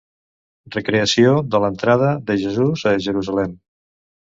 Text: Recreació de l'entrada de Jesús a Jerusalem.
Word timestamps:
Recreació 0.75 1.35
de 1.57 1.61
l'entrada 1.65 2.11
de 2.31 2.39
Jesús 2.47 2.87
a 2.95 2.97
Jerusalem. 3.11 3.57